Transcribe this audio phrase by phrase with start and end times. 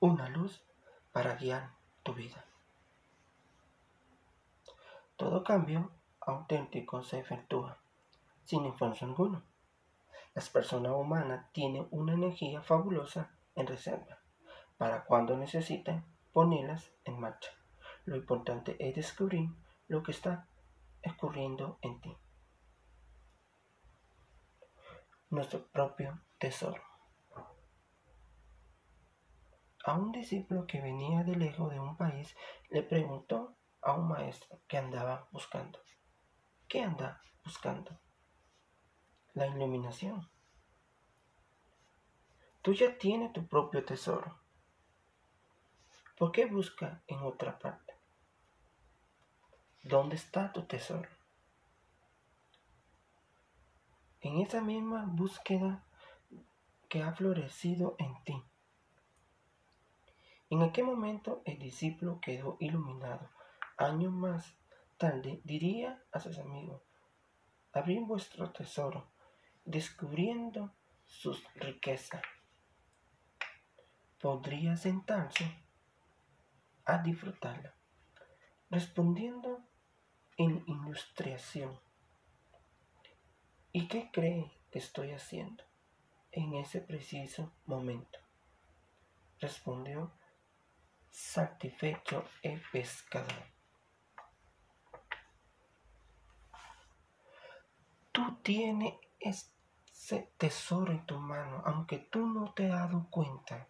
[0.00, 0.64] una luz
[1.12, 1.72] para guiar
[2.02, 2.44] tu vida.
[5.16, 5.90] Todo cambio
[6.20, 7.78] auténtico se efectúa
[8.44, 9.42] sin esfuerzo alguno.
[10.34, 14.20] Las personas humanas tienen una energía fabulosa en reserva
[14.76, 17.50] para cuando necesiten ponerlas en marcha.
[18.04, 19.50] Lo importante es descubrir
[19.88, 20.46] lo que está
[21.04, 22.16] ocurriendo en ti.
[25.30, 26.87] Nuestro propio tesoro.
[29.88, 32.36] A un discípulo que venía de lejos de un país
[32.68, 35.78] le preguntó a un maestro que andaba buscando.
[36.68, 37.98] ¿Qué anda buscando?
[39.32, 40.30] La iluminación.
[42.60, 44.38] Tú ya tienes tu propio tesoro.
[46.18, 47.94] ¿Por qué busca en otra parte?
[49.82, 51.08] ¿Dónde está tu tesoro?
[54.20, 55.82] En esa misma búsqueda
[56.90, 58.44] que ha florecido en ti.
[60.50, 63.30] En aquel momento el discípulo quedó iluminado.
[63.76, 64.56] Años más
[64.96, 66.82] tarde diría a sus amigos,
[67.72, 69.10] abrid vuestro tesoro,
[69.64, 70.72] descubriendo
[71.06, 72.22] sus riquezas.
[74.20, 75.44] Podría sentarse
[76.86, 77.74] a disfrutarla,
[78.70, 79.62] respondiendo
[80.38, 81.78] en ilustración.
[83.70, 85.62] ¿Y qué cree que estoy haciendo
[86.32, 88.18] en ese preciso momento?
[89.40, 90.17] Respondió
[91.10, 93.46] satisfecho el pescador.
[98.12, 103.68] Tú tienes ese tesoro en tu mano, aunque tú no te has dado cuenta.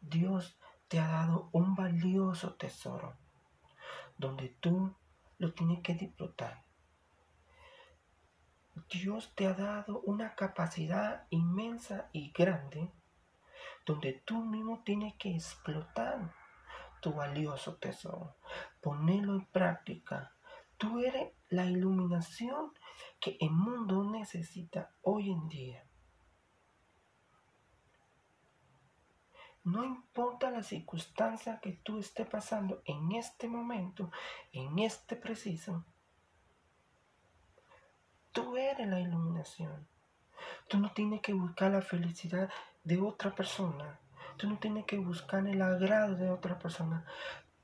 [0.00, 3.16] Dios te ha dado un valioso tesoro,
[4.18, 4.94] donde tú
[5.38, 6.64] lo tienes que disfrutar.
[8.90, 12.90] Dios te ha dado una capacidad inmensa y grande
[13.84, 16.32] donde tú mismo tienes que explotar
[17.00, 18.36] tu valioso tesoro,
[18.80, 20.34] ponerlo en práctica.
[20.78, 22.72] Tú eres la iluminación
[23.20, 25.86] que el mundo necesita hoy en día.
[29.64, 34.10] No importa la circunstancia que tú estés pasando en este momento,
[34.52, 35.86] en este preciso,
[38.32, 39.88] tú eres la iluminación.
[40.68, 42.50] Tú no tienes que buscar la felicidad
[42.82, 43.98] de otra persona.
[44.36, 47.04] Tú no tienes que buscar el agrado de otra persona.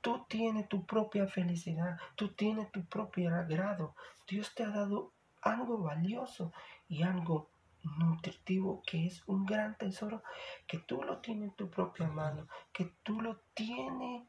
[0.01, 1.97] Tú tienes tu propia felicidad.
[2.15, 3.95] Tú tienes tu propio agrado.
[4.27, 5.11] Dios te ha dado
[5.41, 6.53] algo valioso
[6.87, 7.49] y algo
[7.83, 10.23] nutritivo que es un gran tesoro
[10.67, 14.27] que tú lo tienes en tu propia mano, que tú lo tienes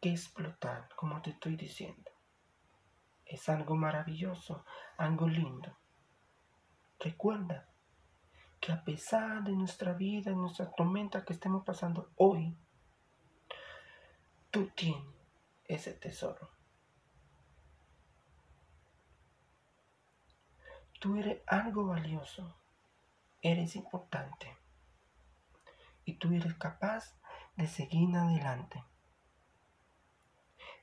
[0.00, 2.10] que explotar, como te estoy diciendo.
[3.24, 4.64] Es algo maravilloso,
[4.98, 5.76] algo lindo.
[6.98, 7.71] Recuerda,
[8.62, 12.56] que a pesar de nuestra vida, de nuestra tormenta que estemos pasando hoy,
[14.52, 15.02] tú tienes
[15.64, 16.48] ese tesoro.
[21.00, 22.56] Tú eres algo valioso,
[23.40, 24.56] eres importante
[26.04, 27.16] y tú eres capaz
[27.56, 28.84] de seguir adelante.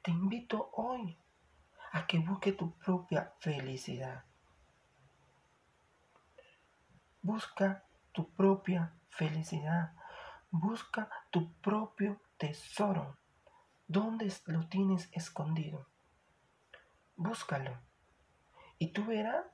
[0.02, 1.18] Te invito hoy
[1.94, 4.26] a que busques tu propia felicidad.
[7.32, 9.94] Busca tu propia felicidad.
[10.50, 13.18] Busca tu propio tesoro.
[13.88, 15.86] ¿Dónde lo tienes escondido?
[17.16, 17.78] Búscalo.
[18.80, 19.46] Y tú verás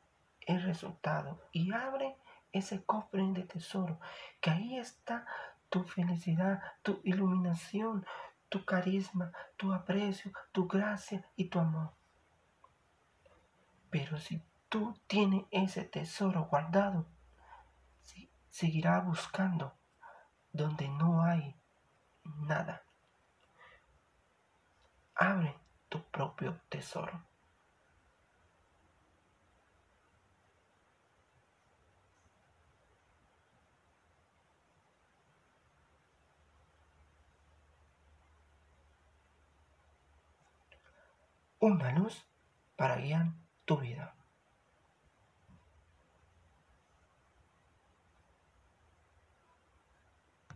[0.48, 1.42] el resultado.
[1.52, 2.16] Y abre
[2.54, 4.00] ese cofre de tesoro.
[4.40, 5.26] Que ahí está
[5.68, 8.06] tu felicidad, tu iluminación,
[8.48, 11.92] tu carisma, tu aprecio, tu gracia y tu amor.
[13.90, 17.06] Pero si tú tienes ese tesoro guardado,
[18.56, 19.74] seguirá buscando
[20.54, 21.60] donde no hay
[22.24, 22.86] nada.
[25.14, 27.22] Abre tu propio tesoro.
[41.60, 42.26] Una luz
[42.78, 43.34] para guiar
[43.66, 44.16] tu vida.